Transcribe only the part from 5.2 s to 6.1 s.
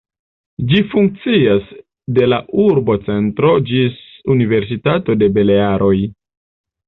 de Balearoj.